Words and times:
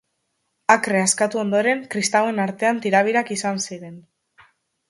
Akre 0.75 1.01
askatu 1.07 1.41
ondoren, 1.41 1.83
kristauen 1.95 2.43
artean 2.47 2.83
tirabirak 2.87 3.33
izan 3.37 3.63
ziren. 3.69 4.05